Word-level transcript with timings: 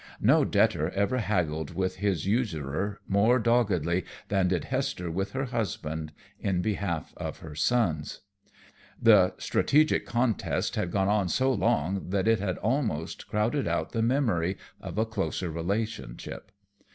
No 0.19 0.43
debtor 0.43 0.89
ever 0.95 1.19
haggled 1.19 1.75
with 1.75 1.97
his 1.97 2.25
usurer 2.25 2.99
more 3.07 3.37
doggedly 3.37 4.03
than 4.29 4.47
did 4.47 4.63
Hester 4.65 5.11
with 5.11 5.33
her 5.33 5.45
husband 5.45 6.11
in 6.39 6.63
behalf 6.63 7.13
of 7.17 7.37
her 7.41 7.53
sons. 7.53 8.21
The 8.99 9.35
strategic 9.37 10.07
contest 10.07 10.75
had 10.75 10.89
gone 10.89 11.07
on 11.07 11.29
so 11.29 11.53
long 11.53 12.09
that 12.09 12.27
it 12.27 12.39
had 12.39 12.57
almost 12.57 13.27
crowded 13.27 13.67
out 13.67 13.91
the 13.91 14.01
memory 14.01 14.57
of 14.81 14.97
a 14.97 15.05
closer 15.05 15.51
relationship. 15.51 16.51